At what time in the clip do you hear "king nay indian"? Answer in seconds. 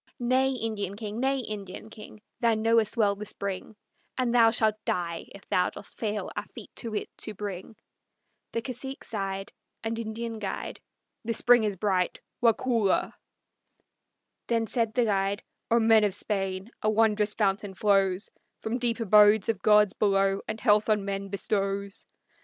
0.95-1.91